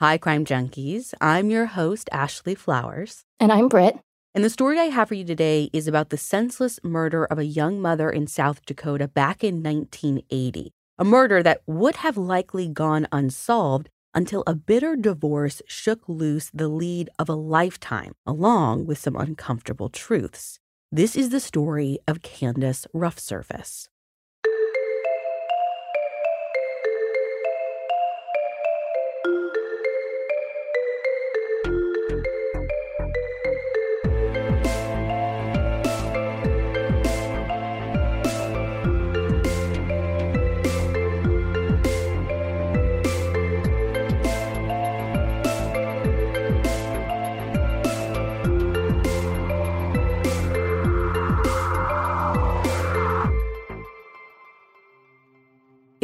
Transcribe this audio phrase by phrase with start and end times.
[0.00, 1.14] Hi, Crime Junkies.
[1.20, 3.22] I'm your host, Ashley Flowers.
[3.38, 3.96] And I'm Britt.
[4.34, 7.44] And the story I have for you today is about the senseless murder of a
[7.44, 10.72] young mother in South Dakota back in 1980.
[10.98, 16.66] A murder that would have likely gone unsolved until a bitter divorce shook loose the
[16.66, 20.58] lead of a lifetime, along with some uncomfortable truths.
[20.90, 23.88] This is the story of Candace Rough Surface.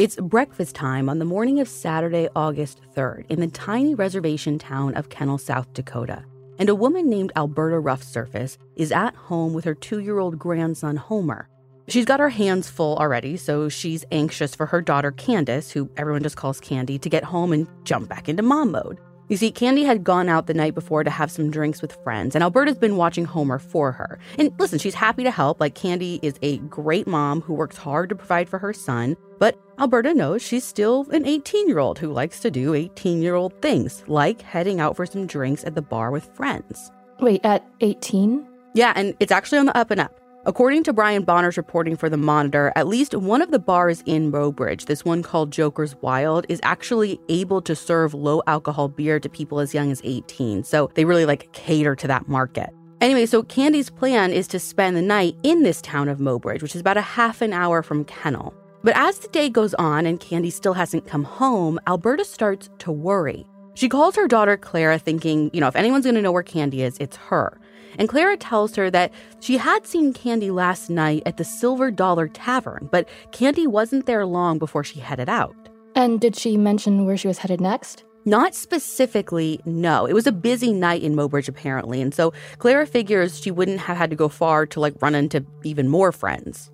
[0.01, 4.95] It's breakfast time on the morning of Saturday, August 3rd, in the tiny reservation town
[4.95, 6.23] of Kenel, South Dakota.
[6.57, 10.39] And a woman named Alberta Rough Surface is at home with her two year old
[10.39, 11.47] grandson, Homer.
[11.87, 16.23] She's got her hands full already, so she's anxious for her daughter, Candace, who everyone
[16.23, 18.97] just calls Candy, to get home and jump back into mom mode.
[19.29, 22.33] You see, Candy had gone out the night before to have some drinks with friends,
[22.33, 24.17] and Alberta's been watching Homer for her.
[24.39, 25.59] And listen, she's happy to help.
[25.59, 29.57] Like, Candy is a great mom who works hard to provide for her son, but
[29.79, 33.59] Alberta knows she's still an 18 year old who likes to do 18 year old
[33.59, 36.91] things, like heading out for some drinks at the bar with friends.
[37.19, 38.47] Wait, at 18?
[38.75, 40.15] Yeah, and it's actually on the up and up.
[40.45, 44.31] According to Brian Bonner's reporting for The Monitor, at least one of the bars in
[44.31, 49.27] Mobridge, this one called Joker's Wild, is actually able to serve low alcohol beer to
[49.27, 50.63] people as young as 18.
[50.63, 52.69] So they really like cater to that market.
[53.01, 56.75] Anyway, so Candy's plan is to spend the night in this town of Mobridge, which
[56.75, 58.53] is about a half an hour from Kenel.
[58.83, 62.91] But as the day goes on and Candy still hasn't come home, Alberta starts to
[62.91, 63.45] worry.
[63.75, 66.81] She calls her daughter Clara, thinking, you know, if anyone's going to know where Candy
[66.81, 67.59] is, it's her.
[67.97, 72.27] And Clara tells her that she had seen Candy last night at the Silver Dollar
[72.27, 75.55] Tavern, but Candy wasn't there long before she headed out.
[75.95, 78.03] And did she mention where she was headed next?
[78.23, 80.05] Not specifically, no.
[80.05, 83.97] It was a busy night in Mobridge, apparently, and so Clara figures she wouldn't have
[83.97, 86.71] had to go far to like run into even more friends.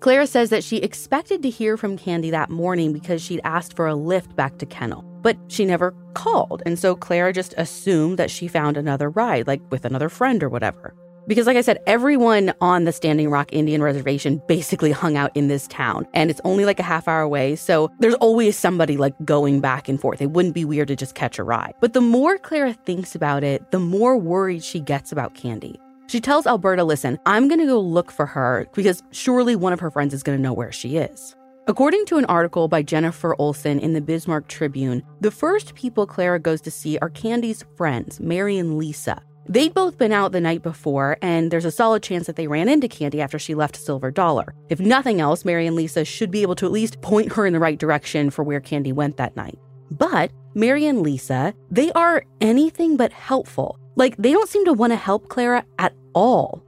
[0.00, 3.86] Clara says that she expected to hear from Candy that morning because she'd asked for
[3.86, 6.62] a lift back to Kenel, but she never called.
[6.66, 10.48] And so Clara just assumed that she found another ride, like with another friend or
[10.48, 10.94] whatever.
[11.26, 15.48] Because, like I said, everyone on the Standing Rock Indian Reservation basically hung out in
[15.48, 17.56] this town, and it's only like a half hour away.
[17.56, 20.22] So there's always somebody like going back and forth.
[20.22, 21.74] It wouldn't be weird to just catch a ride.
[21.80, 25.80] But the more Clara thinks about it, the more worried she gets about Candy.
[26.08, 29.80] She tells Alberta, listen, I'm going to go look for her because surely one of
[29.80, 31.34] her friends is going to know where she is.
[31.68, 36.38] According to an article by Jennifer Olson in the Bismarck Tribune, the first people Clara
[36.38, 39.20] goes to see are Candy's friends, Mary and Lisa.
[39.48, 42.68] They'd both been out the night before, and there's a solid chance that they ran
[42.68, 44.54] into Candy after she left Silver Dollar.
[44.68, 47.52] If nothing else, Mary and Lisa should be able to at least point her in
[47.52, 49.58] the right direction for where Candy went that night.
[49.90, 53.78] But Mary and Lisa, they are anything but helpful.
[53.96, 56.62] Like, they don't seem to want to help Clara at all.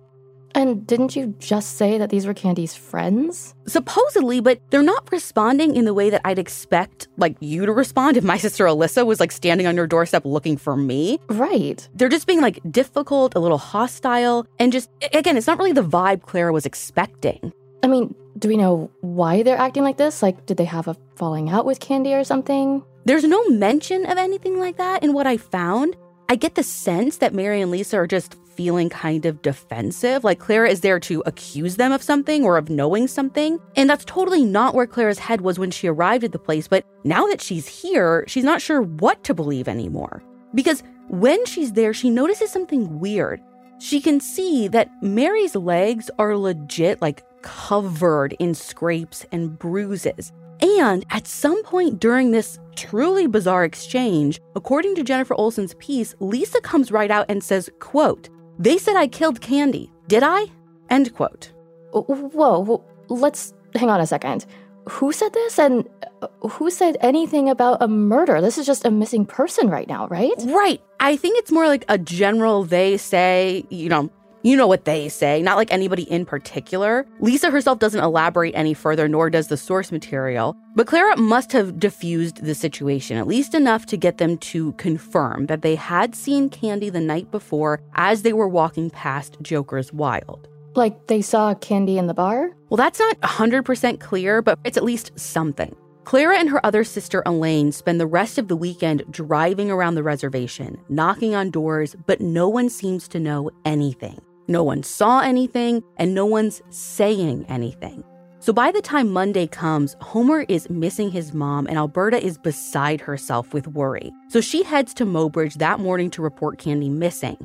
[0.55, 3.55] And didn't you just say that these were Candy's friends?
[3.66, 8.17] Supposedly, but they're not responding in the way that I'd expect, like, you to respond
[8.17, 11.21] if my sister Alyssa was, like, standing on your doorstep looking for me.
[11.28, 11.87] Right.
[11.94, 15.83] They're just being, like, difficult, a little hostile, and just, again, it's not really the
[15.83, 17.53] vibe Clara was expecting.
[17.83, 20.22] I mean, do we know why they're acting like this?
[20.22, 22.83] Like, did they have a falling out with Candy or something?
[23.05, 25.97] There's no mention of anything like that in what I found.
[26.31, 30.25] I get the sense that Mary and Lisa are just feeling kind of defensive.
[30.25, 33.59] Like Clara is there to accuse them of something or of knowing something.
[33.77, 36.69] And that's totally not where Clara's head was when she arrived at the place.
[36.69, 40.22] But now that she's here, she's not sure what to believe anymore.
[40.55, 43.41] Because when she's there, she notices something weird.
[43.78, 50.33] She can see that Mary's legs are legit, like covered in scrapes and bruises.
[50.61, 56.61] And at some point during this truly bizarre exchange, according to Jennifer Olson's piece, Lisa
[56.61, 59.91] comes right out and says, quote, they said I killed Candy.
[60.06, 60.47] Did I?
[60.88, 61.52] End quote.
[61.93, 64.47] Whoa, let's hang on a second.
[64.88, 65.87] Who said this and
[66.23, 68.41] uh, who said anything about a murder?
[68.41, 70.32] This is just a missing person right now, right?
[70.44, 70.81] Right.
[71.00, 74.08] I think it's more like a general they say, you know,
[74.43, 77.06] you know what they say, not like anybody in particular.
[77.20, 80.56] Lisa herself doesn't elaborate any further, nor does the source material.
[80.75, 85.46] But Clara must have diffused the situation, at least enough to get them to confirm
[85.46, 90.49] that they had seen Candy the night before as they were walking past Joker's Wild.
[90.75, 92.50] Like they saw Candy in the bar?
[92.69, 95.75] Well, that's not 100% clear, but it's at least something.
[96.05, 100.02] Clara and her other sister Elaine spend the rest of the weekend driving around the
[100.02, 104.19] reservation, knocking on doors, but no one seems to know anything.
[104.49, 108.03] No one saw anything, and no one's saying anything.
[108.41, 113.00] So by the time Monday comes, Homer is missing his mom, and Alberta is beside
[113.00, 114.11] herself with worry.
[114.29, 117.37] So she heads to Mobridge that morning to report Candy missing.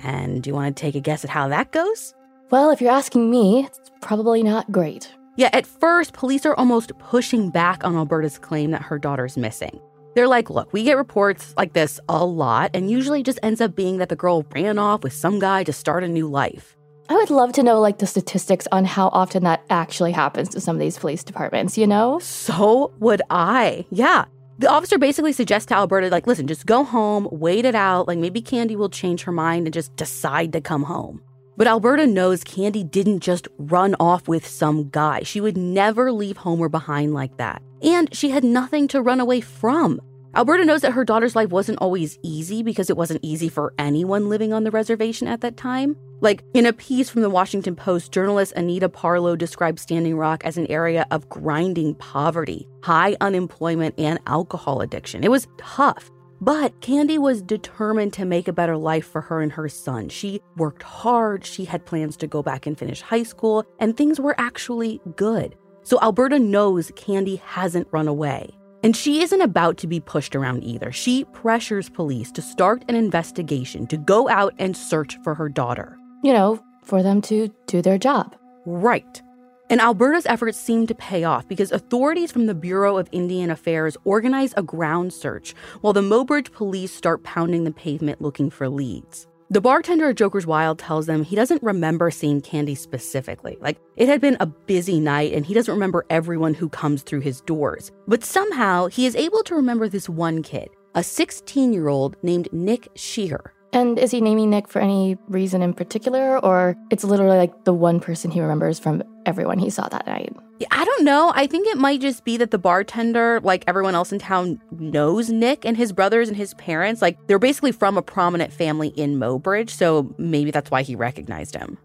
[0.00, 2.14] And do you want to take a guess at how that goes?
[2.50, 5.12] Well, if you're asking me, it's probably not great.
[5.36, 9.80] Yeah, at first, police are almost pushing back on Alberta's claim that her daughter's missing.
[10.14, 13.76] They're like, look, we get reports like this a lot, and usually just ends up
[13.76, 16.76] being that the girl ran off with some guy to start a new life.
[17.10, 20.60] I would love to know like the statistics on how often that actually happens to
[20.60, 22.18] some of these police departments, you know?
[22.18, 23.86] So would I.
[23.90, 24.26] Yeah.
[24.58, 28.08] The officer basically suggests to Alberta, like, listen, just go home, wait it out.
[28.08, 31.22] Like, maybe Candy will change her mind and just decide to come home.
[31.56, 35.22] But Alberta knows Candy didn't just run off with some guy.
[35.22, 37.62] She would never leave Homer behind like that.
[37.82, 40.00] And she had nothing to run away from.
[40.34, 44.28] Alberta knows that her daughter's life wasn't always easy because it wasn't easy for anyone
[44.28, 45.96] living on the reservation at that time.
[46.20, 50.58] Like in a piece from the Washington Post, journalist Anita Parlow described Standing Rock as
[50.58, 55.24] an area of grinding poverty, high unemployment, and alcohol addiction.
[55.24, 56.10] It was tough.
[56.40, 60.08] But Candy was determined to make a better life for her and her son.
[60.08, 64.20] She worked hard, she had plans to go back and finish high school, and things
[64.20, 65.56] were actually good.
[65.88, 68.50] So Alberta knows Candy hasn't run away.
[68.84, 70.92] And she isn't about to be pushed around either.
[70.92, 75.96] She pressures police to start an investigation to go out and search for her daughter.
[76.22, 78.36] You know, for them to do their job.
[78.66, 79.22] Right.
[79.70, 83.96] And Alberta's efforts seem to pay off because authorities from the Bureau of Indian Affairs
[84.04, 89.26] organize a ground search while the Mobridge police start pounding the pavement looking for leads.
[89.50, 93.56] The bartender at Joker's Wild tells them he doesn't remember seeing Candy specifically.
[93.62, 97.20] Like, it had been a busy night and he doesn't remember everyone who comes through
[97.20, 97.90] his doors.
[98.06, 102.50] But somehow he is able to remember this one kid, a 16 year old named
[102.52, 103.54] Nick Scheer.
[103.72, 107.72] And is he naming Nick for any reason in particular, or it's literally like the
[107.72, 110.34] one person he remembers from everyone he saw that night?
[110.70, 111.32] I don't know.
[111.34, 115.28] I think it might just be that the bartender, like everyone else in town, knows
[115.28, 117.02] Nick and his brothers and his parents.
[117.02, 121.54] Like they're basically from a prominent family in Mobridge, so maybe that's why he recognized
[121.54, 121.78] him.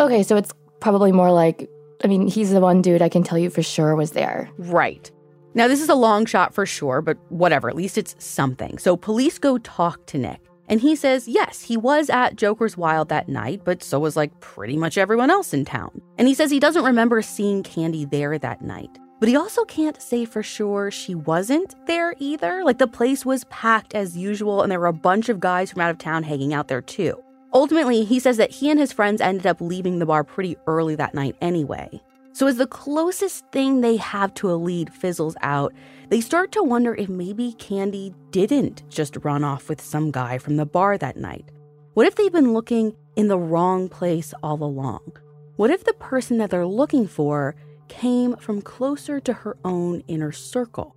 [0.00, 1.70] Okay, so it's probably more like
[2.02, 4.48] I mean, he's the one dude I can tell you for sure was there.
[4.56, 5.10] Right.
[5.54, 8.78] Now, this is a long shot for sure, but whatever, at least it's something.
[8.78, 10.40] So, police go talk to Nick.
[10.68, 14.38] And he says, yes, he was at Joker's Wild that night, but so was like
[14.40, 16.02] pretty much everyone else in town.
[16.18, 18.90] And he says he doesn't remember seeing Candy there that night.
[19.20, 22.62] But he also can't say for sure she wasn't there either.
[22.64, 25.80] Like the place was packed as usual, and there were a bunch of guys from
[25.80, 27.20] out of town hanging out there too.
[27.52, 30.94] Ultimately, he says that he and his friends ended up leaving the bar pretty early
[30.96, 32.00] that night anyway.
[32.38, 35.74] So, as the closest thing they have to a lead fizzles out,
[36.08, 40.54] they start to wonder if maybe Candy didn't just run off with some guy from
[40.54, 41.46] the bar that night.
[41.94, 45.16] What if they've been looking in the wrong place all along?
[45.56, 47.56] What if the person that they're looking for
[47.88, 50.94] came from closer to her own inner circle?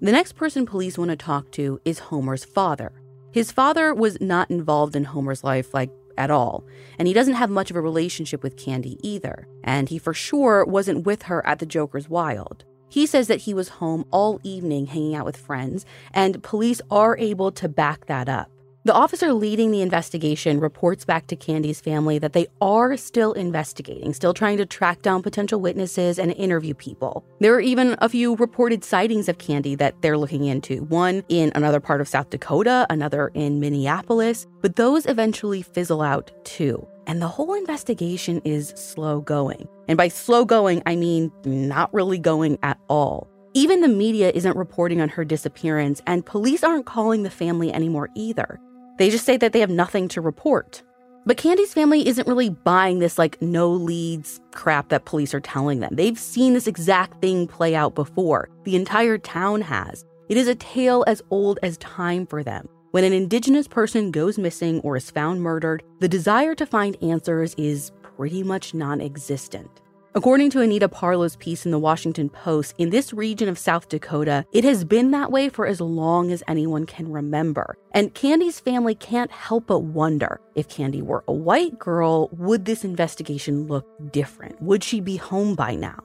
[0.00, 2.90] The next person police want to talk to is Homer's father.
[3.32, 6.64] His father was not involved in Homer's life like at all,
[6.98, 10.64] and he doesn't have much of a relationship with Candy either, and he for sure
[10.64, 12.64] wasn't with her at the Joker's Wild.
[12.90, 17.16] He says that he was home all evening hanging out with friends, and police are
[17.18, 18.50] able to back that up.
[18.88, 24.14] The officer leading the investigation reports back to Candy's family that they are still investigating,
[24.14, 27.22] still trying to track down potential witnesses and interview people.
[27.38, 31.52] There are even a few reported sightings of Candy that they're looking into, one in
[31.54, 36.88] another part of South Dakota, another in Minneapolis, but those eventually fizzle out too.
[37.06, 39.68] And the whole investigation is slow going.
[39.86, 43.28] And by slow going, I mean not really going at all.
[43.52, 48.08] Even the media isn't reporting on her disappearance, and police aren't calling the family anymore
[48.14, 48.60] either.
[48.98, 50.82] They just say that they have nothing to report.
[51.24, 55.80] But Candy's family isn't really buying this like no leads crap that police are telling
[55.80, 55.94] them.
[55.94, 58.48] They've seen this exact thing play out before.
[58.64, 60.04] The entire town has.
[60.28, 62.68] It is a tale as old as time for them.
[62.90, 67.54] When an indigenous person goes missing or is found murdered, the desire to find answers
[67.58, 69.82] is pretty much non existent.
[70.14, 74.46] According to Anita Parlow's piece in the Washington Post, in this region of South Dakota,
[74.52, 77.76] it has been that way for as long as anyone can remember.
[77.92, 82.84] And Candy's family can't help but wonder if Candy were a white girl, would this
[82.84, 84.60] investigation look different?
[84.62, 86.02] Would she be home by now?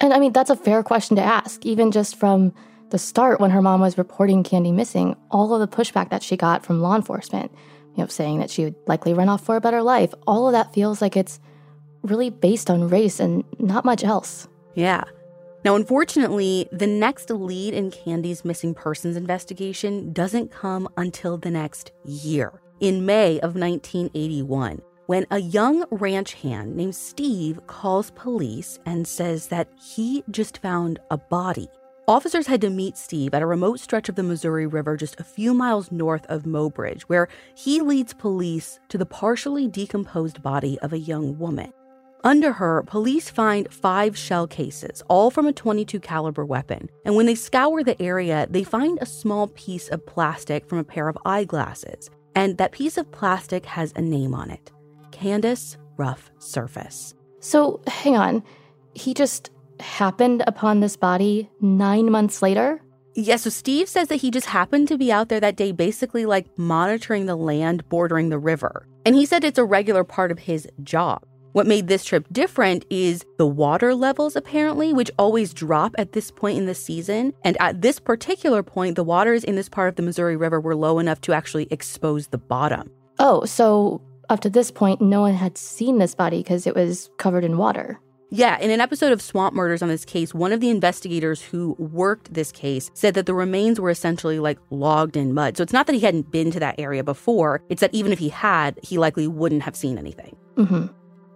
[0.00, 2.54] And I mean, that's a fair question to ask, even just from
[2.88, 6.38] the start when her mom was reporting Candy missing, all of the pushback that she
[6.38, 7.52] got from law enforcement,
[7.96, 10.52] you know, saying that she would likely run off for a better life, all of
[10.52, 11.38] that feels like it's
[12.02, 14.48] really based on race and not much else.
[14.74, 15.04] Yeah.
[15.64, 21.92] Now, unfortunately, the next lead in Candy's missing persons investigation doesn't come until the next
[22.04, 29.06] year, in May of 1981, when a young ranch hand named Steve calls police and
[29.06, 31.68] says that he just found a body.
[32.08, 35.24] Officers had to meet Steve at a remote stretch of the Missouri River just a
[35.24, 40.92] few miles north of Mobridge, where he leads police to the partially decomposed body of
[40.92, 41.72] a young woman.
[42.24, 46.88] Under her, police find five shell cases, all from a 22 caliber weapon.
[47.04, 50.84] And when they scour the area, they find a small piece of plastic from a
[50.84, 52.10] pair of eyeglasses.
[52.34, 54.70] And that piece of plastic has a name on it.
[55.10, 57.14] Candace Rough Surface.
[57.40, 58.44] So, hang on.
[58.94, 59.50] He just
[59.80, 62.80] happened upon this body 9 months later?
[63.14, 66.24] Yeah, so Steve says that he just happened to be out there that day, basically
[66.24, 68.86] like monitoring the land bordering the river.
[69.04, 71.24] And he said it's a regular part of his job.
[71.52, 76.30] What made this trip different is the water levels, apparently, which always drop at this
[76.30, 77.34] point in the season.
[77.44, 80.74] And at this particular point, the waters in this part of the Missouri River were
[80.74, 82.90] low enough to actually expose the bottom.
[83.18, 87.10] Oh, so up to this point, no one had seen this body because it was
[87.18, 88.00] covered in water.
[88.30, 91.76] Yeah, in an episode of Swamp Murders on this case, one of the investigators who
[91.78, 95.58] worked this case said that the remains were essentially like logged in mud.
[95.58, 98.18] So it's not that he hadn't been to that area before, it's that even if
[98.18, 100.34] he had, he likely wouldn't have seen anything.
[100.56, 100.86] Mm-hmm.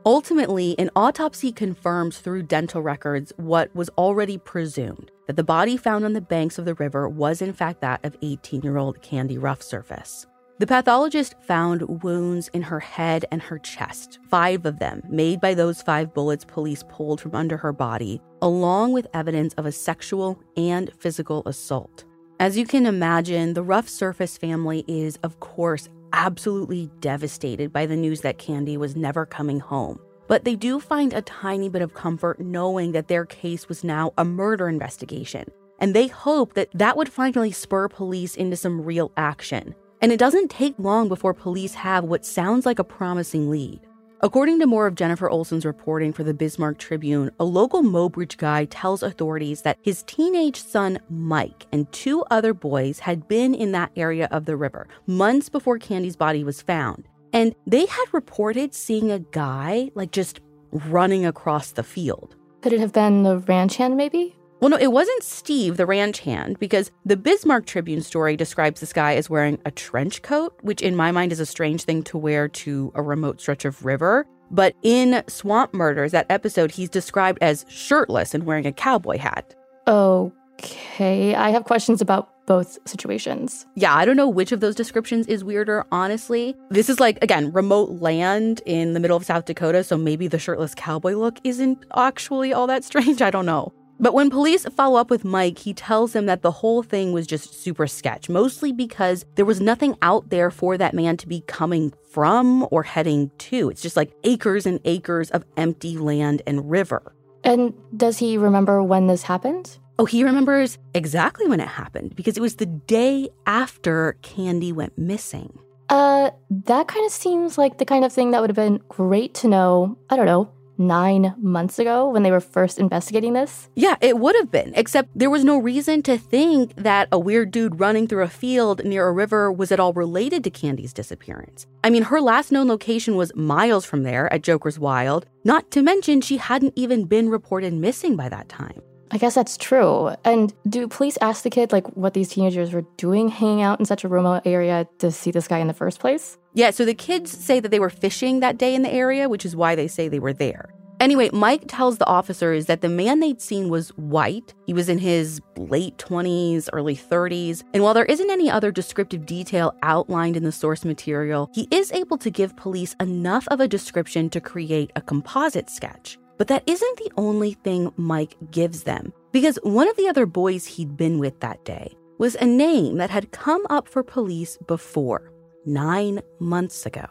[0.07, 6.05] Ultimately, an autopsy confirms through dental records what was already presumed that the body found
[6.05, 9.37] on the banks of the river was, in fact, that of 18 year old Candy
[9.37, 10.25] Rough Surface.
[10.61, 15.55] The pathologist found wounds in her head and her chest, five of them made by
[15.55, 20.41] those five bullets police pulled from under her body, along with evidence of a sexual
[20.57, 22.05] and physical assault.
[22.39, 27.95] As you can imagine, the Rough Surface family is, of course, absolutely devastated by the
[27.95, 30.01] news that Candy was never coming home.
[30.27, 34.13] But they do find a tiny bit of comfort knowing that their case was now
[34.19, 35.45] a murder investigation.
[35.79, 39.75] And they hope that that would finally spur police into some real action.
[40.01, 43.86] And it doesn't take long before police have what sounds like a promising lead.
[44.23, 48.65] According to more of Jennifer Olson's reporting for the Bismarck Tribune, a local Mobridge guy
[48.65, 53.93] tells authorities that his teenage son Mike and two other boys had been in that
[53.95, 57.07] area of the river months before Candy's body was found.
[57.35, 60.41] And they had reported seeing a guy like just
[60.73, 62.37] running across the field.
[62.63, 64.35] Could it have been the ranch hand, maybe?
[64.61, 68.93] Well, no, it wasn't Steve, the ranch hand, because the Bismarck Tribune story describes this
[68.93, 72.17] guy as wearing a trench coat, which in my mind is a strange thing to
[72.17, 74.27] wear to a remote stretch of river.
[74.51, 79.55] But in Swamp Murders, that episode, he's described as shirtless and wearing a cowboy hat.
[79.87, 83.67] Okay, I have questions about both situations.
[83.75, 86.57] Yeah, I don't know which of those descriptions is weirder, honestly.
[86.71, 90.39] This is like, again, remote land in the middle of South Dakota, so maybe the
[90.39, 93.21] shirtless cowboy look isn't actually all that strange.
[93.23, 93.75] I don't know.
[93.99, 97.27] But when police follow up with Mike, he tells them that the whole thing was
[97.27, 101.43] just super sketch, mostly because there was nothing out there for that man to be
[101.47, 103.71] coming from or heading to.
[103.71, 107.15] It's just like acres and acres of empty land and river.
[107.43, 109.79] And does he remember when this happened?
[109.99, 114.99] Oh, he remembers exactly when it happened because it was the day after Candy went
[114.99, 115.59] missing.
[115.89, 119.33] Uh, that kind of seems like the kind of thing that would have been great
[119.35, 123.69] to know, I don't know, nine months ago when they were first investigating this?
[123.75, 127.51] Yeah, it would have been, except there was no reason to think that a weird
[127.51, 131.67] dude running through a field near a river was at all related to Candy's disappearance.
[131.85, 135.83] I mean, her last known location was miles from there at Joker's Wild, not to
[135.83, 138.81] mention she hadn't even been reported missing by that time.
[139.11, 140.11] I guess that's true.
[140.25, 143.87] And do police ask the kid like what these teenagers were doing hanging out in
[143.87, 146.39] such a remote area to see this guy in the first place?
[146.55, 149.45] Yeah, so the kids say that they were fishing that day in the area, which
[149.45, 150.71] is why they say they were there.
[150.99, 154.55] Anyway, Mike tells the officers that the man they'd seen was white.
[154.65, 157.63] He was in his late 20s, early 30s.
[157.75, 161.93] And while there isn't any other descriptive detail outlined in the source material, he is
[161.93, 166.17] able to give police enough of a description to create a composite sketch.
[166.39, 170.67] But that isn't the only thing Mike gives them, because one of the other boys
[170.67, 175.33] he'd been with that day was a name that had come up for police before
[175.65, 177.07] nine months ago.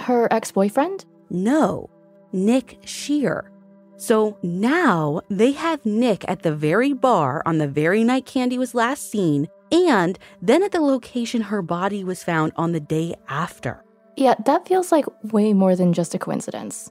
[0.00, 1.04] Her ex boyfriend?
[1.30, 1.90] No,
[2.32, 3.50] Nick Scheer.
[3.96, 8.74] So now they have Nick at the very bar on the very night Candy was
[8.74, 13.84] last seen, and then at the location her body was found on the day after.
[14.16, 16.90] Yeah, that feels like way more than just a coincidence.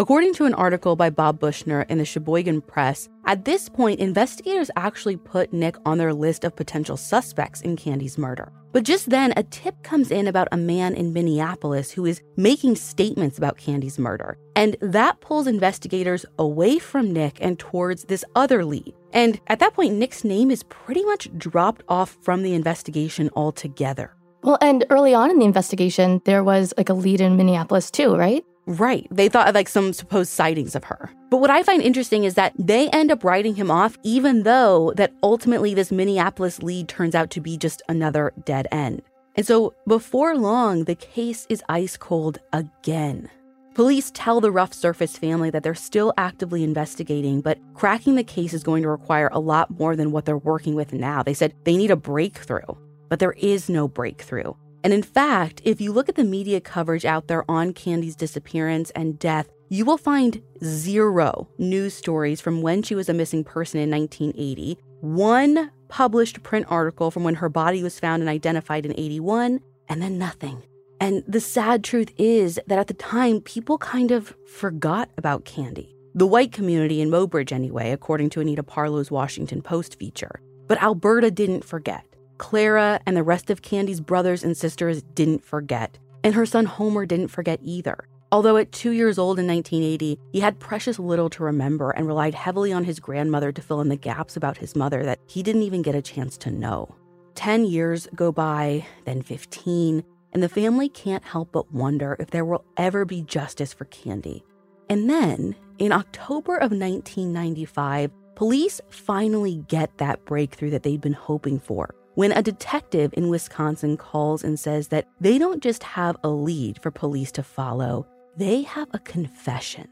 [0.00, 4.70] According to an article by Bob Bushner in the Sheboygan Press, at this point, investigators
[4.76, 8.52] actually put Nick on their list of potential suspects in Candy's murder.
[8.70, 12.76] But just then, a tip comes in about a man in Minneapolis who is making
[12.76, 14.38] statements about Candy's murder.
[14.54, 18.94] And that pulls investigators away from Nick and towards this other lead.
[19.12, 24.14] And at that point, Nick's name is pretty much dropped off from the investigation altogether.
[24.44, 28.14] Well, and early on in the investigation, there was like a lead in Minneapolis too,
[28.14, 28.44] right?
[28.68, 29.08] Right.
[29.10, 31.10] They thought of like some supposed sightings of her.
[31.30, 34.92] But what I find interesting is that they end up writing him off, even though
[34.96, 39.00] that ultimately this Minneapolis lead turns out to be just another dead end.
[39.36, 43.30] And so before long, the case is ice cold again.
[43.72, 48.52] Police tell the rough surface family that they're still actively investigating, but cracking the case
[48.52, 51.22] is going to require a lot more than what they're working with now.
[51.22, 52.74] They said they need a breakthrough,
[53.08, 54.52] but there is no breakthrough.
[54.84, 58.90] And in fact, if you look at the media coverage out there on Candy's disappearance
[58.90, 63.80] and death, you will find zero news stories from when she was a missing person
[63.80, 68.98] in 1980, one published print article from when her body was found and identified in
[68.98, 70.62] 81, and then nothing.
[71.00, 75.94] And the sad truth is that at the time, people kind of forgot about Candy.
[76.14, 80.40] The white community in Mobridge, anyway, according to Anita Parlow's Washington Post feature.
[80.66, 82.04] But Alberta didn't forget.
[82.38, 87.04] Clara and the rest of Candy's brothers and sisters didn't forget, and her son Homer
[87.04, 88.08] didn't forget either.
[88.30, 92.34] Although at two years old in 1980, he had precious little to remember and relied
[92.34, 95.62] heavily on his grandmother to fill in the gaps about his mother that he didn't
[95.62, 96.94] even get a chance to know.
[97.34, 102.44] 10 years go by, then 15, and the family can't help but wonder if there
[102.44, 104.44] will ever be justice for Candy.
[104.90, 111.58] And then, in October of 1995, police finally get that breakthrough that they'd been hoping
[111.58, 116.28] for when a detective in Wisconsin calls and says that they don't just have a
[116.28, 118.04] lead for police to follow,
[118.36, 119.86] they have a confession.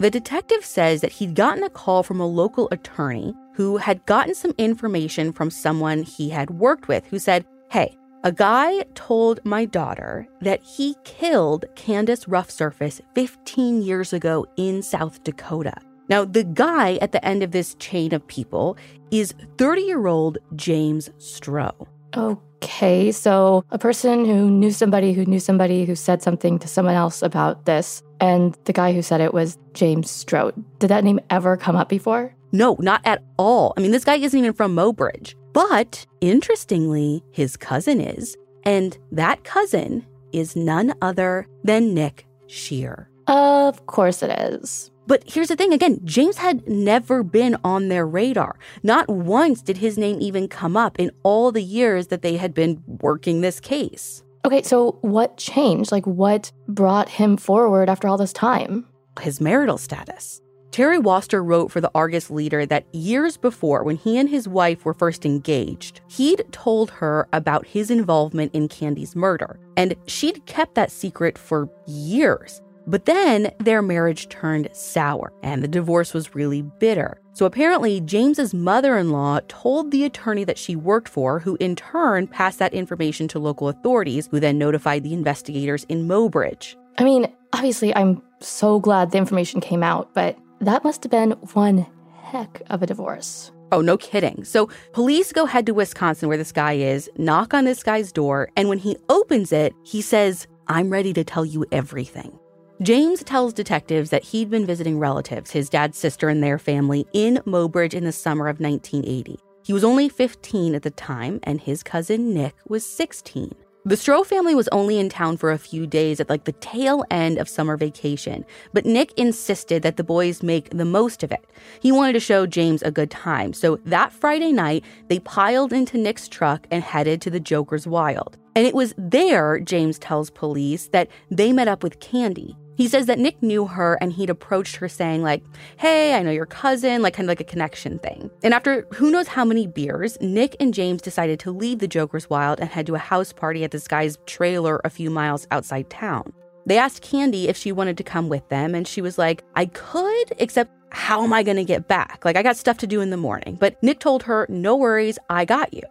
[0.00, 4.34] The detective says that he'd gotten a call from a local attorney who had gotten
[4.34, 9.64] some information from someone he had worked with who said, Hey, a guy told my
[9.64, 15.80] daughter that he killed Candace Rough Surface 15 years ago in South Dakota.
[16.08, 18.76] Now, the guy at the end of this chain of people
[19.10, 21.86] is 30 year old James Stroh.
[22.16, 26.94] Okay, so a person who knew somebody who knew somebody who said something to someone
[26.94, 30.52] else about this, and the guy who said it was James Stroh.
[30.78, 32.34] Did that name ever come up before?
[32.52, 33.74] No, not at all.
[33.76, 35.34] I mean, this guy isn't even from Mobridge.
[35.52, 38.36] But interestingly, his cousin is.
[38.64, 43.10] And that cousin is none other than Nick Scheer.
[43.26, 44.90] Of course it is.
[45.08, 48.58] But here's the thing again, James had never been on their radar.
[48.82, 52.52] Not once did his name even come up in all the years that they had
[52.52, 54.22] been working this case.
[54.44, 55.92] Okay, so what changed?
[55.92, 58.86] Like, what brought him forward after all this time?
[59.18, 60.42] His marital status.
[60.72, 64.84] Terry Woster wrote for the Argus Leader that years before, when he and his wife
[64.84, 69.58] were first engaged, he'd told her about his involvement in Candy's murder.
[69.78, 72.60] And she'd kept that secret for years.
[72.88, 77.20] But then their marriage turned sour and the divorce was really bitter.
[77.34, 81.76] So apparently, James's mother in law told the attorney that she worked for, who in
[81.76, 86.74] turn passed that information to local authorities, who then notified the investigators in Mobridge.
[86.96, 91.32] I mean, obviously, I'm so glad the information came out, but that must have been
[91.52, 91.86] one
[92.22, 93.52] heck of a divorce.
[93.70, 94.44] Oh, no kidding.
[94.44, 98.48] So, police go head to Wisconsin where this guy is, knock on this guy's door,
[98.56, 102.36] and when he opens it, he says, I'm ready to tell you everything.
[102.80, 107.40] James tells detectives that he'd been visiting relatives, his dad's sister and their family, in
[107.44, 109.36] Mobridge in the summer of 1980.
[109.64, 113.52] He was only 15 at the time, and his cousin Nick was 16.
[113.84, 117.04] The Stroh family was only in town for a few days at like the tail
[117.10, 121.44] end of summer vacation, but Nick insisted that the boys make the most of it.
[121.80, 125.98] He wanted to show James a good time, so that Friday night, they piled into
[125.98, 128.36] Nick's truck and headed to the Joker's Wild.
[128.54, 132.56] And it was there, James tells police, that they met up with Candy.
[132.78, 135.42] He says that Nick knew her and he'd approached her saying, like,
[135.78, 138.30] hey, I know your cousin, like kind of like a connection thing.
[138.44, 142.30] And after who knows how many beers, Nick and James decided to leave the Joker's
[142.30, 145.90] Wild and head to a house party at this guy's trailer a few miles outside
[145.90, 146.32] town.
[146.66, 149.66] They asked Candy if she wanted to come with them, and she was like, I
[149.66, 152.24] could, except how am I going to get back?
[152.24, 153.56] Like, I got stuff to do in the morning.
[153.58, 155.82] But Nick told her, no worries, I got you.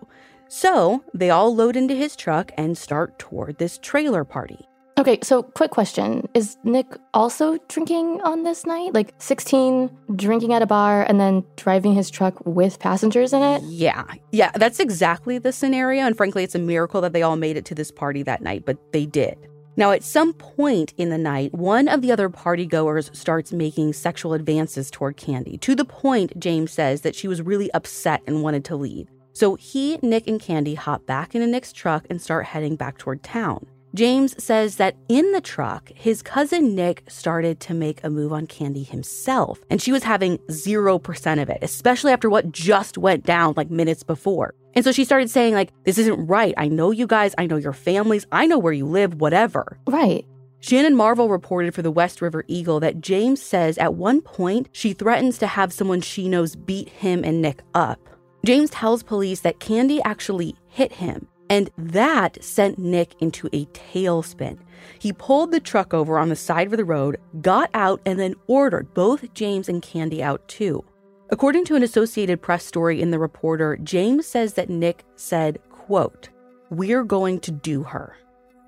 [0.47, 4.69] So they all load into his truck and start toward this trailer party.
[5.00, 6.28] Okay, so quick question.
[6.34, 8.96] Is Nick also drinking on this night?
[8.96, 13.62] Like 16, drinking at a bar, and then driving his truck with passengers in it?
[13.62, 14.06] Yeah.
[14.32, 16.08] Yeah, that's exactly the scenario.
[16.08, 18.66] And frankly, it's a miracle that they all made it to this party that night,
[18.66, 19.38] but they did.
[19.76, 24.34] Now, at some point in the night, one of the other partygoers starts making sexual
[24.34, 28.66] advances toward Candy, to the point, James says, that she was really upset and wanted
[28.66, 29.08] to leave.
[29.34, 33.22] So he, Nick, and Candy hop back into Nick's truck and start heading back toward
[33.22, 33.68] town.
[33.93, 38.45] James says that in the truck, his cousin Nick started to make a move on
[38.45, 43.54] Candy himself, and she was having 0% of it, especially after what just went down
[43.56, 44.54] like minutes before.
[44.76, 46.54] And so she started saying, like, this isn't right.
[46.58, 49.80] I know you guys, I know your families, I know where you live, whatever.
[49.88, 50.26] Right.
[50.60, 54.93] Shannon Marvel reported for the West River Eagle that James says at one point she
[54.93, 58.00] threatens to have someone she knows beat him and Nick up.
[58.45, 64.60] James tells police that Candy actually hit him and that sent Nick into a tailspin.
[65.00, 68.36] He pulled the truck over on the side of the road, got out, and then
[68.48, 70.84] ordered both James and Candy out too.
[71.30, 76.30] According to an Associated Press story in The Reporter, James says that Nick said, quote,
[76.70, 78.16] We're going to do her,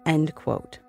[0.05, 0.79] end quote.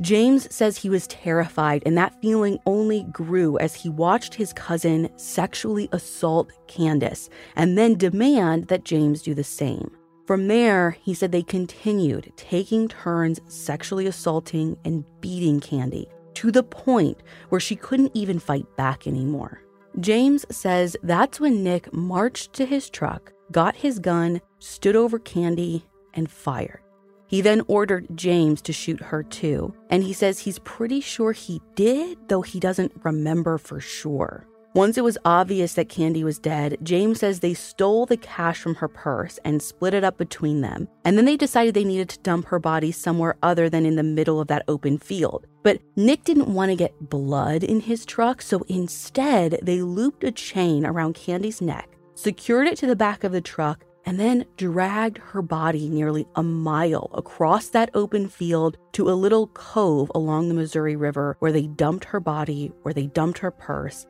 [0.00, 5.08] James says he was terrified, and that feeling only grew as he watched his cousin
[5.16, 9.90] sexually assault Candace and then demand that James do the same.
[10.26, 16.64] From there, he said they continued taking turns sexually assaulting and beating Candy to the
[16.64, 19.62] point where she couldn't even fight back anymore.
[20.00, 25.86] James says that's when Nick marched to his truck, got his gun, stood over Candy,
[26.12, 26.80] and fired.
[27.28, 31.60] He then ordered James to shoot her too, and he says he's pretty sure he
[31.74, 34.46] did, though he doesn't remember for sure.
[34.76, 38.74] Once it was obvious that Candy was dead, James says they stole the cash from
[38.74, 40.86] her purse and split it up between them.
[41.02, 44.02] And then they decided they needed to dump her body somewhere other than in the
[44.02, 45.46] middle of that open field.
[45.62, 50.30] But Nick didn't want to get blood in his truck, so instead they looped a
[50.30, 55.16] chain around Candy's neck, secured it to the back of the truck, and then dragged
[55.16, 60.54] her body nearly a mile across that open field to a little cove along the
[60.54, 64.06] Missouri River where they dumped her body, where they dumped her purse,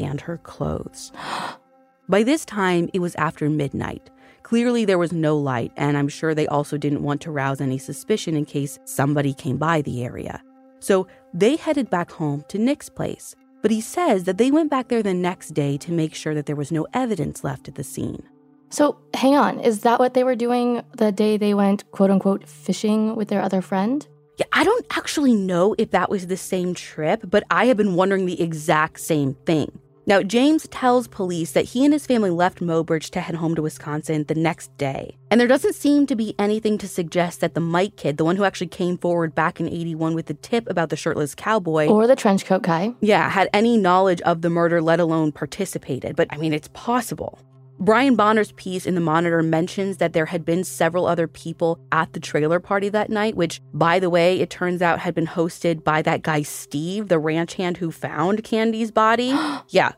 [0.00, 1.12] and her clothes.
[2.08, 4.10] By this time, it was after midnight.
[4.42, 7.76] Clearly, there was no light, and I'm sure they also didn't want to rouse any
[7.76, 10.42] suspicion in case somebody came by the area.
[10.80, 13.34] So they headed back home to Nick's place.
[13.60, 16.46] But he says that they went back there the next day to make sure that
[16.46, 18.22] there was no evidence left at the scene.
[18.70, 22.46] So, hang on, is that what they were doing the day they went, quote unquote,
[22.46, 24.06] fishing with their other friend?
[24.36, 27.94] Yeah, I don't actually know if that was the same trip, but I have been
[27.94, 29.78] wondering the exact same thing.
[30.08, 33.60] Now, James tells police that he and his family left Mobridge to head home to
[33.60, 35.18] Wisconsin the next day.
[35.30, 38.36] And there doesn't seem to be anything to suggest that the Mike kid, the one
[38.36, 42.06] who actually came forward back in 81 with the tip about the shirtless cowboy, or
[42.06, 46.16] the trench coat guy, yeah, had any knowledge of the murder, let alone participated.
[46.16, 47.38] But I mean, it's possible.
[47.80, 52.12] Brian Bonner's piece in the Monitor mentions that there had been several other people at
[52.12, 55.84] the trailer party that night, which, by the way, it turns out had been hosted
[55.84, 59.32] by that guy Steve, the ranch hand who found Candy's body.
[59.68, 59.92] yeah,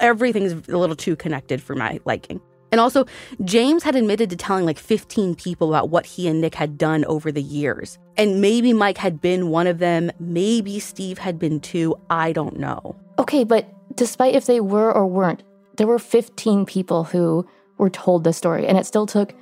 [0.00, 2.40] everything's a little too connected for my liking.
[2.72, 3.06] And also,
[3.44, 7.04] James had admitted to telling like 15 people about what he and Nick had done
[7.04, 7.96] over the years.
[8.16, 12.58] And maybe Mike had been one of them, maybe Steve had been too, I don't
[12.58, 12.96] know.
[13.20, 15.44] Okay, but despite if they were or weren't,
[15.76, 17.46] there were 15 people who
[17.78, 19.34] were told the story, and it still took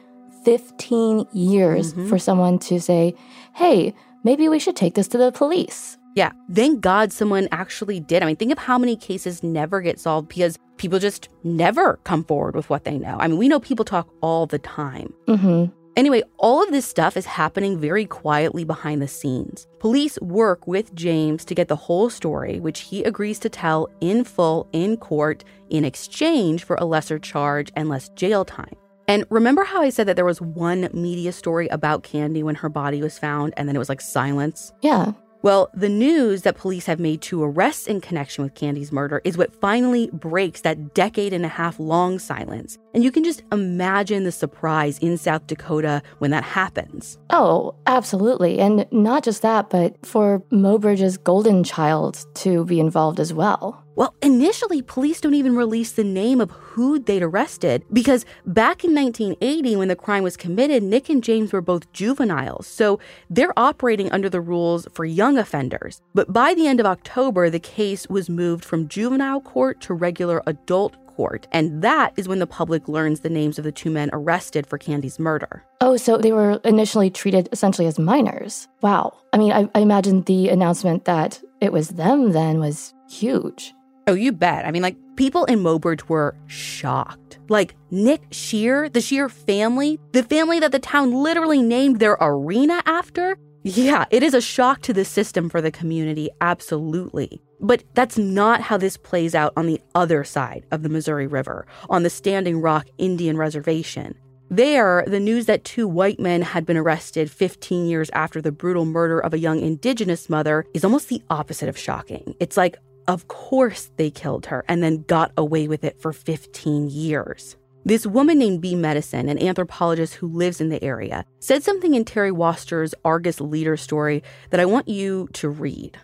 [0.44, 2.08] 15 years mm-hmm.
[2.08, 3.14] for someone to say,
[3.54, 5.96] hey, maybe we should take this to the police.
[6.14, 8.22] Yeah, thank God someone actually did.
[8.22, 12.24] I mean, think of how many cases never get solved because people just never come
[12.24, 13.16] forward with what they know.
[13.18, 15.12] I mean, we know people talk all the time.
[15.26, 15.72] Mm-hmm.
[15.94, 19.66] Anyway, all of this stuff is happening very quietly behind the scenes.
[19.78, 24.24] Police work with James to get the whole story, which he agrees to tell in
[24.24, 28.74] full in court in exchange for a lesser charge and less jail time.
[29.06, 32.70] And remember how I said that there was one media story about Candy when her
[32.70, 34.72] body was found and then it was like silence?
[34.80, 35.12] Yeah.
[35.42, 39.36] Well, the news that police have made two arrests in connection with Candy's murder is
[39.36, 42.78] what finally breaks that decade and a half long silence.
[42.94, 47.18] And you can just imagine the surprise in South Dakota when that happens.
[47.30, 48.60] Oh, absolutely.
[48.60, 53.81] And not just that, but for Mobridge's golden child to be involved as well.
[53.94, 58.94] Well, initially, police don't even release the name of who they'd arrested because back in
[58.94, 64.10] 1980, when the crime was committed, Nick and James were both juveniles, so they're operating
[64.10, 66.00] under the rules for young offenders.
[66.14, 70.42] But by the end of October, the case was moved from juvenile court to regular
[70.46, 74.08] adult court, and that is when the public learns the names of the two men
[74.14, 75.64] arrested for Candy's murder.
[75.82, 78.68] Oh, so they were initially treated essentially as minors.
[78.80, 79.18] Wow.
[79.34, 83.74] I mean, I, I imagine the announcement that it was them then was huge.
[84.06, 84.66] Oh, you bet.
[84.66, 87.38] I mean, like, people in Mobridge were shocked.
[87.48, 92.82] Like, Nick Scheer, the Scheer family, the family that the town literally named their arena
[92.86, 97.40] after, Yeah, it is a shock to the system for the community, absolutely.
[97.60, 101.64] But that's not how this plays out on the other side of the Missouri River,
[101.88, 104.16] on the Standing Rock Indian Reservation.
[104.50, 108.84] There, the news that two white men had been arrested 15 years after the brutal
[108.84, 112.34] murder of a young indigenous mother is almost the opposite of shocking.
[112.40, 112.76] It's like,
[113.08, 117.56] of course they killed her and then got away with it for 15 years.
[117.84, 122.04] This woman named Bea Medicine, an anthropologist who lives in the area, said something in
[122.04, 125.98] Terry Woster's Argus Leader story that I want you to read.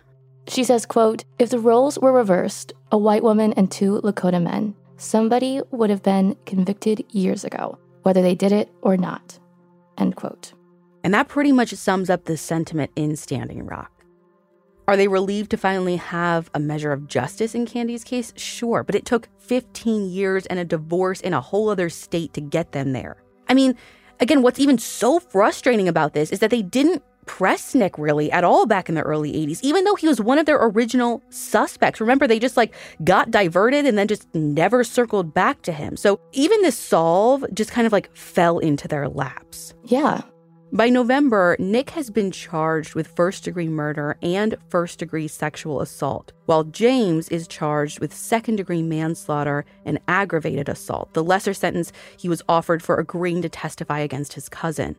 [0.49, 4.75] She says, quote, If the roles were reversed, a white woman and two Lakota men,
[4.97, 9.39] somebody would have been convicted years ago, whether they did it or not.
[9.97, 10.53] End quote.
[11.03, 13.98] And that pretty much sums up the sentiment in Standing Rock.
[14.89, 18.33] Are they relieved to finally have a measure of justice in Candy's case?
[18.35, 22.41] Sure, but it took 15 years and a divorce in a whole other state to
[22.41, 23.17] get them there.
[23.47, 23.75] I mean,
[24.19, 28.43] again, what's even so frustrating about this is that they didn't press Nick really at
[28.43, 32.01] all back in the early 80s, even though he was one of their original suspects.
[32.01, 32.73] Remember, they just like
[33.03, 35.97] got diverted and then just never circled back to him.
[35.97, 39.75] So even this solve just kind of like fell into their laps.
[39.83, 40.23] Yeah.
[40.71, 46.31] By November, Nick has been charged with first degree murder and first degree sexual assault,
[46.45, 52.29] while James is charged with second degree manslaughter and aggravated assault, the lesser sentence he
[52.29, 54.95] was offered for agreeing to testify against his cousin.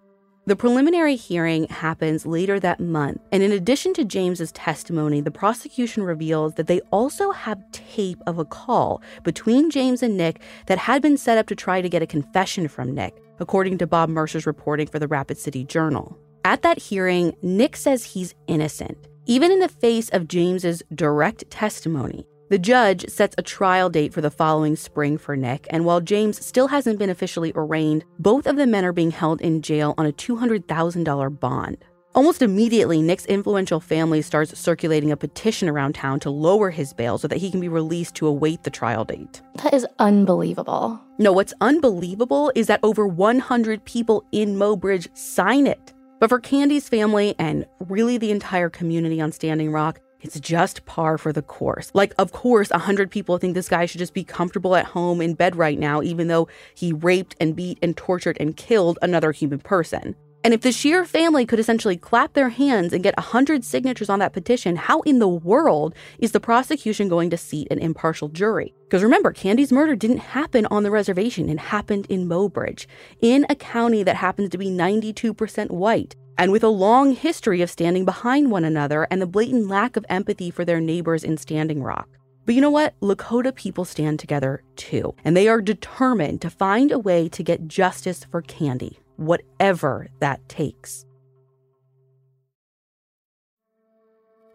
[0.51, 6.03] The preliminary hearing happens later that month, and in addition to James's testimony, the prosecution
[6.03, 11.03] reveals that they also have tape of a call between James and Nick that had
[11.03, 14.45] been set up to try to get a confession from Nick according to Bob Mercer's
[14.45, 16.19] reporting for the Rapid City Journal.
[16.45, 22.27] At that hearing, Nick says he's innocent, even in the face of James's direct testimony.
[22.51, 26.45] The judge sets a trial date for the following spring for Nick, and while James
[26.45, 30.05] still hasn't been officially arraigned, both of the men are being held in jail on
[30.05, 31.77] a $200,000 bond.
[32.13, 37.19] Almost immediately, Nick's influential family starts circulating a petition around town to lower his bail
[37.19, 39.41] so that he can be released to await the trial date.
[39.63, 41.01] That is unbelievable.
[41.19, 45.95] No, what's unbelievable is that over 100 people in Mobridge sign it.
[46.19, 51.19] But for Candy's family and really the entire community on Standing Rock, it's just par
[51.19, 51.91] for the course.
[51.95, 55.35] Like, of course, 100 people think this guy should just be comfortable at home in
[55.35, 59.59] bed right now, even though he raped and beat and tortured and killed another human
[59.59, 60.15] person.
[60.43, 64.21] And if the Scheer family could essentially clap their hands and get 100 signatures on
[64.21, 68.73] that petition, how in the world is the prosecution going to seat an impartial jury?
[68.85, 72.87] Because remember, Candy's murder didn't happen on the reservation, it happened in Mobridge,
[73.21, 76.17] in a county that happens to be 92% white.
[76.41, 80.07] And with a long history of standing behind one another and the blatant lack of
[80.09, 82.09] empathy for their neighbors in Standing Rock.
[82.47, 82.99] But you know what?
[83.01, 87.69] Lakota people stand together too, and they are determined to find a way to get
[87.69, 91.05] justice for Candy whatever that takes.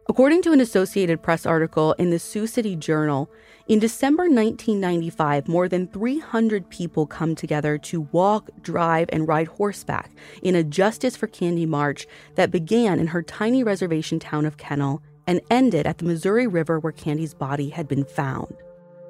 [0.09, 3.29] According to an Associated Press article in the Sioux City Journal,
[3.67, 10.11] in December 1995, more than 300 people come together to walk, drive, and ride horseback
[10.43, 15.01] in a Justice for Candy march that began in her tiny reservation town of Kenel
[15.25, 18.55] and ended at the Missouri River where Candy's body had been found.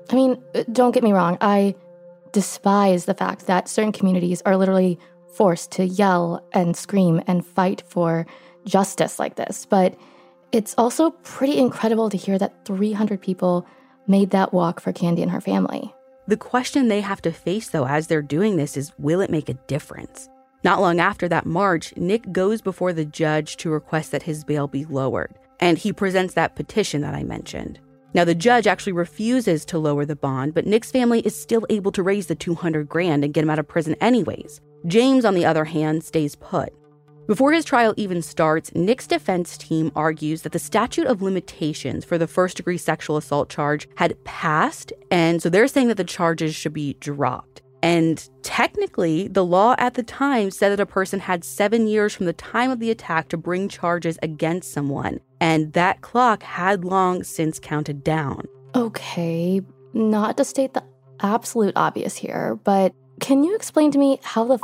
[0.10, 1.76] I mean, uh, don't get me wrong, I
[2.32, 4.98] despise the fact that certain communities are literally
[5.34, 8.26] forced to yell and scream and fight for
[8.66, 9.66] justice like this.
[9.66, 9.98] But
[10.54, 13.68] it's also pretty incredible to hear that 300 people
[14.08, 15.94] made that walk for Candy and her family.
[16.28, 19.50] The question they have to face, though, as they're doing this is will it make
[19.50, 20.30] a difference?
[20.64, 24.68] Not long after that march, Nick goes before the judge to request that his bail
[24.68, 27.80] be lowered, and he presents that petition that I mentioned.
[28.16, 31.92] Now, the judge actually refuses to lower the bond, but Nick's family is still able
[31.92, 34.62] to raise the 200 grand and get him out of prison anyways.
[34.88, 36.74] James, on the other hand, stays put.
[37.28, 42.20] Before his trial even starts, Nick's defense team argues that the statute of limitations for
[42.20, 46.54] the first degree sexual assault charge had passed, and so they're saying that the charges
[46.54, 47.64] should be dropped.
[47.82, 52.28] And technically, the law at the time said that a person had seven years from
[52.28, 57.24] the time of the attack to bring charges against someone, and that clock had long
[57.24, 58.46] since counted down.
[58.76, 59.62] Okay,
[59.94, 60.84] not to state the
[61.22, 64.60] absolute obvious here, but can you explain to me how the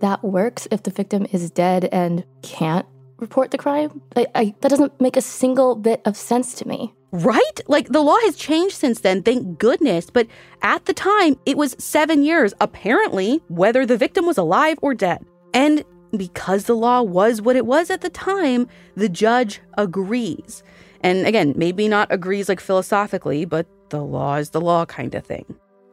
[0.00, 2.86] that works if the victim is dead and can't
[3.18, 4.02] report the crime?
[4.16, 6.92] I, I, that doesn't make a single bit of sense to me.
[7.12, 7.60] Right?
[7.66, 10.10] Like the law has changed since then, thank goodness.
[10.10, 10.26] But
[10.62, 15.24] at the time, it was seven years, apparently, whether the victim was alive or dead.
[15.52, 15.84] And
[16.16, 20.62] because the law was what it was at the time, the judge agrees.
[21.00, 25.24] And again, maybe not agrees like philosophically, but the law is the law kind of
[25.24, 25.44] thing.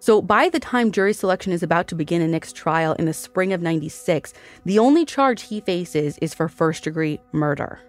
[0.08, 3.13] So by the time jury selection is about to begin in Nick's trial in the
[3.13, 7.82] spring of 96, the only charge he faces is for first degree murder.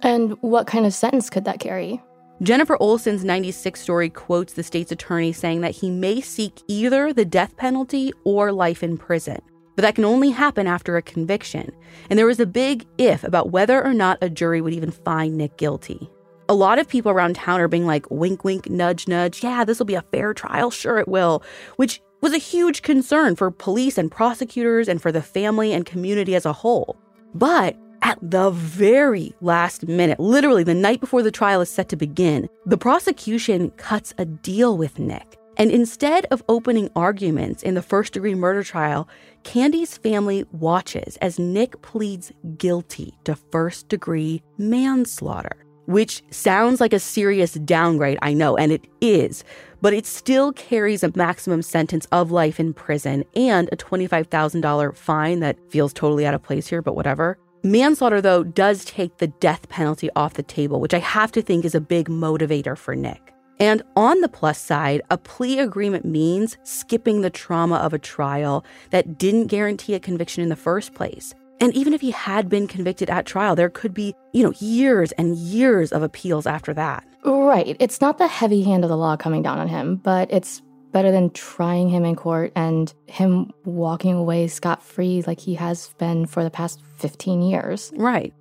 [0.00, 2.00] And what kind of sentence could that carry?
[2.42, 7.24] Jennifer Olson's 96 story quotes the state's attorney saying that he may seek either the
[7.24, 9.40] death penalty or life in prison,
[9.74, 11.72] but that can only happen after a conviction.
[12.08, 15.36] And there was a big if about whether or not a jury would even find
[15.36, 16.08] Nick guilty.
[16.48, 19.78] A lot of people around town are being like, wink, wink, nudge, nudge, yeah, this
[19.78, 21.42] will be a fair trial, sure it will,
[21.76, 26.34] which was a huge concern for police and prosecutors and for the family and community
[26.34, 26.96] as a whole.
[27.34, 31.96] But at the very last minute, literally the night before the trial is set to
[31.96, 35.38] begin, the prosecution cuts a deal with Nick.
[35.56, 39.08] And instead of opening arguments in the first degree murder trial,
[39.44, 46.98] Candy's family watches as Nick pleads guilty to first degree manslaughter, which sounds like a
[46.98, 49.44] serious downgrade, I know, and it is,
[49.80, 55.40] but it still carries a maximum sentence of life in prison and a $25,000 fine
[55.40, 57.38] that feels totally out of place here, but whatever.
[57.62, 61.64] Manslaughter, though, does take the death penalty off the table, which I have to think
[61.64, 63.32] is a big motivator for Nick.
[63.60, 68.64] And on the plus side, a plea agreement means skipping the trauma of a trial
[68.90, 71.34] that didn't guarantee a conviction in the first place.
[71.60, 75.12] And even if he had been convicted at trial, there could be, you know, years
[75.12, 77.06] and years of appeals after that.
[77.24, 77.76] Right.
[77.80, 80.62] It's not the heavy hand of the law coming down on him, but it's
[80.92, 85.88] better than trying him in court and him walking away scot free like he has
[85.98, 87.92] been for the past 15 years.
[87.96, 88.32] Right.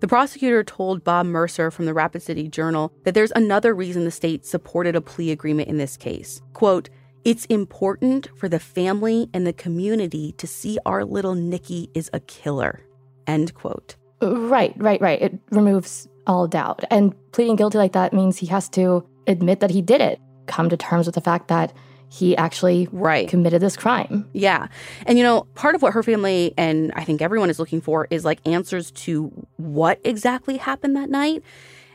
[0.00, 4.10] The prosecutor told Bob Mercer from the Rapid City Journal that there's another reason the
[4.10, 6.40] state supported a plea agreement in this case.
[6.54, 6.88] Quote,
[7.24, 12.20] it's important for the family and the community to see our little Nicky is a
[12.20, 12.80] killer.
[13.26, 13.96] End quote.
[14.22, 15.20] Right, right, right.
[15.20, 16.84] It removes all doubt.
[16.90, 20.68] And pleading guilty like that means he has to admit that he did it, come
[20.68, 21.72] to terms with the fact that
[22.10, 23.28] he actually right.
[23.28, 24.28] committed this crime.
[24.32, 24.66] Yeah.
[25.06, 28.08] And you know, part of what her family and I think everyone is looking for
[28.10, 31.42] is like answers to what exactly happened that night.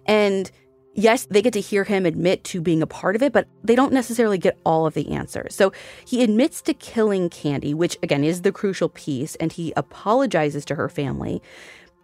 [0.06, 0.50] And
[0.96, 3.76] yes, they get to hear him admit to being a part of it, but they
[3.76, 5.54] don't necessarily get all of the answers.
[5.54, 5.72] So
[6.08, 10.76] he admits to killing Candy, which again is the crucial piece, and he apologizes to
[10.76, 11.42] her family.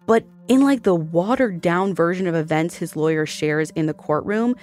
[0.06, 4.56] But in like the watered down version of events his lawyer shares in the courtroom,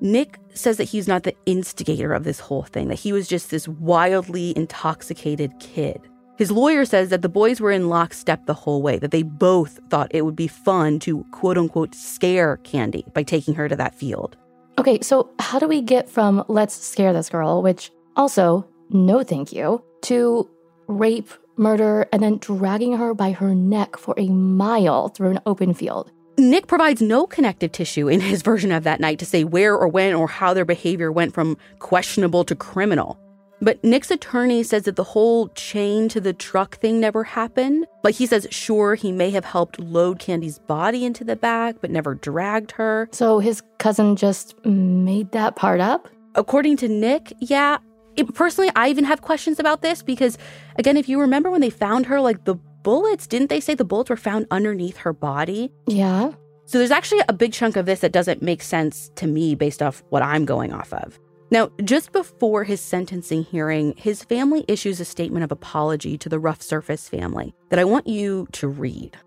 [0.00, 3.50] Nick says that he's not the instigator of this whole thing, that he was just
[3.50, 6.00] this wildly intoxicated kid.
[6.42, 9.78] His lawyer says that the boys were in lockstep the whole way, that they both
[9.90, 13.94] thought it would be fun to quote unquote scare Candy by taking her to that
[13.94, 14.36] field.
[14.76, 19.52] Okay, so how do we get from let's scare this girl, which also, no thank
[19.52, 20.50] you, to
[20.88, 25.74] rape, murder, and then dragging her by her neck for a mile through an open
[25.74, 26.10] field?
[26.38, 29.86] Nick provides no connective tissue in his version of that night to say where or
[29.86, 33.16] when or how their behavior went from questionable to criminal.
[33.62, 37.86] But Nick's attorney says that the whole chain to the truck thing never happened.
[38.02, 41.88] Like he says, sure, he may have helped load Candy's body into the back, but
[41.88, 43.08] never dragged her.
[43.12, 46.08] So his cousin just made that part up?
[46.34, 47.78] According to Nick, yeah.
[48.16, 50.36] It, personally, I even have questions about this because,
[50.76, 53.84] again, if you remember when they found her, like the bullets, didn't they say the
[53.84, 55.70] bullets were found underneath her body?
[55.86, 56.32] Yeah.
[56.64, 59.82] So there's actually a big chunk of this that doesn't make sense to me based
[59.82, 61.18] off what I'm going off of.
[61.52, 66.38] Now, just before his sentencing hearing, his family issues a statement of apology to the
[66.38, 69.18] Rough Surface family that I want you to read.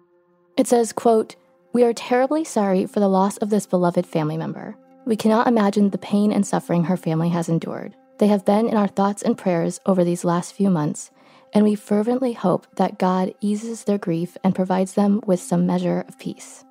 [0.57, 1.35] It says, quote,
[1.71, 4.75] "We are terribly sorry for the loss of this beloved family member.
[5.05, 7.95] We cannot imagine the pain and suffering her family has endured.
[8.17, 11.11] They have been in our thoughts and prayers over these last few months,
[11.53, 16.03] and we fervently hope that God eases their grief and provides them with some measure
[16.07, 16.65] of peace.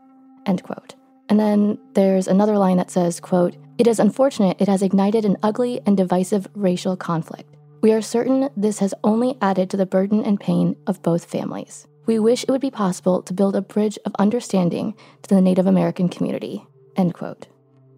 [0.47, 0.97] End quote.
[1.29, 5.37] And then there's another line that says, quote, It is unfortunate it has ignited an
[5.43, 7.57] ugly and divisive racial conflict.
[7.83, 11.87] We are certain this has only added to the burden and pain of both families.
[12.07, 15.67] We wish it would be possible to build a bridge of understanding to the Native
[15.67, 16.65] American community.
[16.97, 17.49] End quote.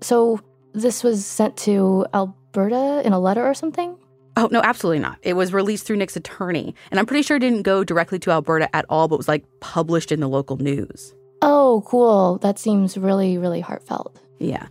[0.00, 0.40] So
[0.72, 3.98] this was sent to Alberta in a letter or something?
[4.36, 5.18] Oh, no, absolutely not.
[5.22, 6.74] It was released through Nick's attorney.
[6.90, 9.44] And I'm pretty sure it didn't go directly to Alberta at all, but was like
[9.60, 11.14] published in the local news.
[11.42, 12.38] Oh, cool.
[12.38, 14.20] That seems really, really heartfelt.
[14.38, 14.66] Yeah.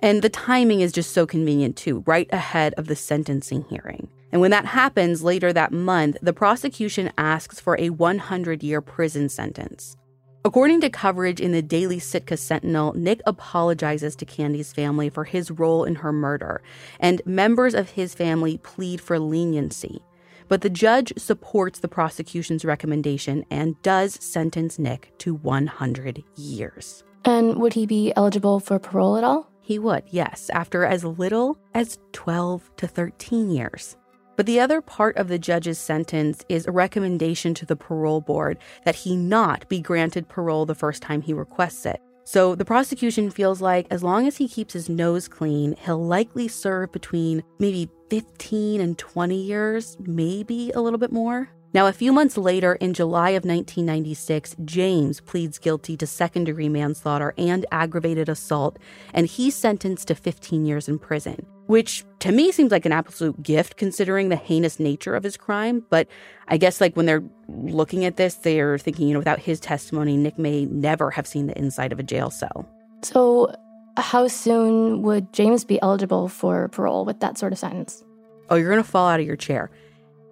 [0.00, 4.08] And the timing is just so convenient too, right ahead of the sentencing hearing.
[4.32, 9.28] And when that happens later that month, the prosecution asks for a 100 year prison
[9.28, 9.96] sentence.
[10.44, 15.50] According to coverage in the Daily Sitka Sentinel, Nick apologizes to Candy's family for his
[15.50, 16.62] role in her murder,
[17.00, 20.00] and members of his family plead for leniency.
[20.46, 27.02] But the judge supports the prosecution's recommendation and does sentence Nick to 100 years.
[27.24, 29.50] And would he be eligible for parole at all?
[29.66, 33.96] He would, yes, after as little as 12 to 13 years.
[34.36, 38.58] But the other part of the judge's sentence is a recommendation to the parole board
[38.84, 42.00] that he not be granted parole the first time he requests it.
[42.22, 46.46] So the prosecution feels like as long as he keeps his nose clean, he'll likely
[46.46, 51.48] serve between maybe 15 and 20 years, maybe a little bit more.
[51.74, 56.68] Now, a few months later, in July of 1996, James pleads guilty to second degree
[56.68, 58.78] manslaughter and aggravated assault,
[59.12, 63.42] and he's sentenced to 15 years in prison, which to me seems like an absolute
[63.42, 65.84] gift considering the heinous nature of his crime.
[65.90, 66.08] But
[66.48, 70.16] I guess, like, when they're looking at this, they're thinking, you know, without his testimony,
[70.16, 72.66] Nick may never have seen the inside of a jail cell.
[73.02, 73.54] So,
[73.98, 78.04] how soon would James be eligible for parole with that sort of sentence?
[78.48, 79.70] Oh, you're going to fall out of your chair.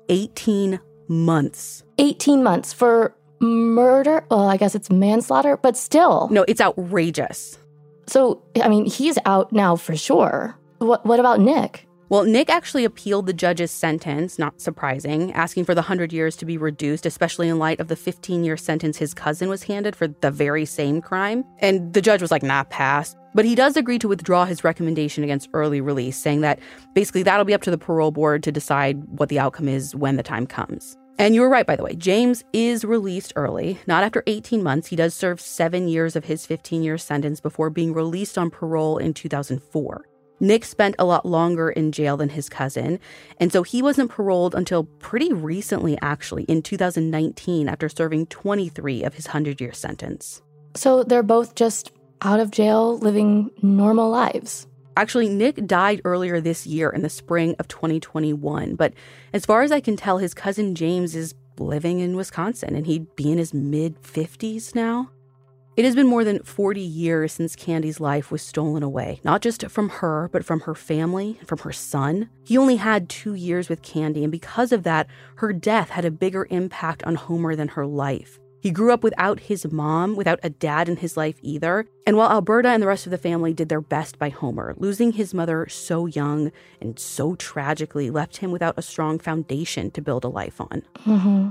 [0.09, 0.79] 18
[1.09, 1.83] months.
[1.99, 4.25] 18 months for murder?
[4.31, 6.29] Well, I guess it's manslaughter, but still.
[6.31, 7.59] No, it's outrageous.
[8.07, 10.59] So, I mean, he's out now for sure.
[10.79, 11.84] What, what about Nick?
[12.11, 16.45] Well, Nick actually appealed the judge's sentence, not surprising, asking for the 100 years to
[16.45, 20.09] be reduced, especially in light of the 15 year sentence his cousin was handed for
[20.09, 21.45] the very same crime.
[21.61, 23.17] And the judge was like, nah, pass.
[23.35, 26.61] But he does agree to withdraw his recommendation against early release, saying that
[26.95, 30.17] basically that'll be up to the parole board to decide what the outcome is when
[30.17, 30.97] the time comes.
[31.19, 31.95] And you were right, by the way.
[31.95, 33.79] James is released early.
[33.87, 34.89] Not after 18 months.
[34.89, 38.99] He does serve seven years of his 15 year sentence before being released on parole
[38.99, 40.05] in 2004.
[40.41, 42.99] Nick spent a lot longer in jail than his cousin,
[43.39, 49.15] and so he wasn't paroled until pretty recently, actually, in 2019, after serving 23 of
[49.15, 50.43] his 100 year sentence.
[50.75, 54.67] So they're both just out of jail living normal lives.
[54.97, 58.95] Actually, Nick died earlier this year in the spring of 2021, but
[59.33, 63.15] as far as I can tell, his cousin James is living in Wisconsin and he'd
[63.17, 65.11] be in his mid 50s now.
[65.77, 69.69] It has been more than 40 years since Candy's life was stolen away, not just
[69.69, 72.31] from her, but from her family and from her son.
[72.45, 76.13] He only had two years with Candy, and because of that, her death had a
[76.13, 78.39] bigger impact on Homer than her life.
[78.61, 81.87] He grew up without his mom, without a dad in his life either.
[82.07, 85.13] And while Alberta and the rest of the family did their best by Homer, losing
[85.13, 90.25] his mother so young and so tragically left him without a strong foundation to build
[90.25, 90.83] a life on.
[91.05, 91.51] Mm-hmm.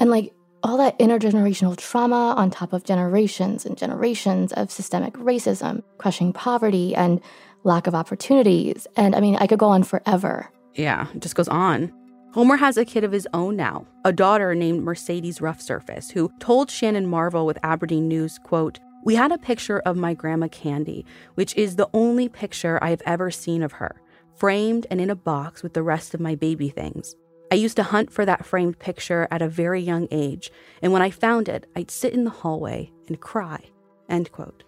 [0.00, 5.82] And like, all that intergenerational trauma on top of generations and generations of systemic racism,
[5.98, 7.20] crushing poverty, and
[7.64, 8.86] lack of opportunities.
[8.96, 10.50] And I mean, I could go on forever.
[10.74, 11.92] Yeah, it just goes on.
[12.32, 16.30] Homer has a kid of his own now, a daughter named Mercedes Rough Surface, who
[16.38, 21.04] told Shannon Marvel with Aberdeen News, quote, We had a picture of my grandma Candy,
[21.34, 24.00] which is the only picture I have ever seen of her,
[24.36, 27.16] framed and in a box with the rest of my baby things.
[27.50, 31.02] I used to hunt for that framed picture at a very young age, and when
[31.02, 33.70] I found it, I'd sit in the hallway and cry.
[34.08, 34.62] End quote.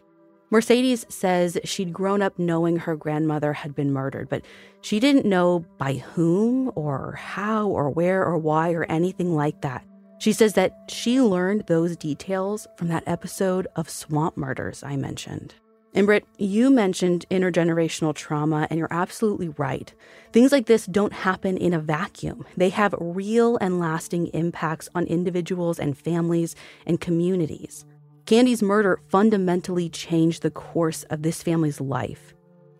[0.50, 4.44] Mercedes says she'd grown up knowing her grandmother had been murdered, but
[4.82, 9.82] she didn't know by whom or how or where or why or anything like that.
[10.18, 15.54] She says that she learned those details from that episode of Swamp Murders I mentioned.
[15.94, 19.92] And Britt, you mentioned intergenerational trauma, and you're absolutely right.
[20.32, 22.46] Things like this don't happen in a vacuum.
[22.56, 27.84] They have real and lasting impacts on individuals and families and communities.
[28.24, 32.32] Candy's murder fundamentally changed the course of this family's life.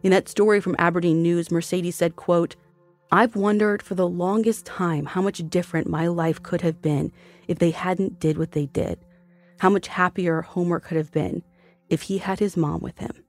[0.02, 2.56] In that story from Aberdeen News, Mercedes said, quote,
[3.10, 7.12] I've wondered for the longest time how much different my life could have been
[7.46, 8.98] if they hadn't did what they did.
[9.58, 11.42] How much happier Homer could have been
[11.93, 13.24] if he had his mom with him.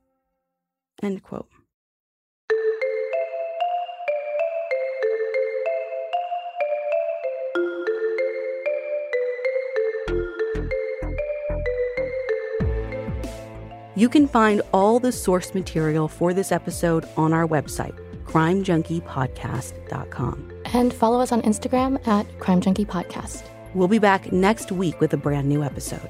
[1.04, 1.48] End quote.
[13.96, 17.96] You can find all the source material for this episode on our website,
[18.26, 20.52] crimejunkiepodcast.com.
[20.74, 23.44] And follow us on Instagram at Crime Junkie Podcast.
[23.76, 26.10] We'll be back next week with a brand new episode.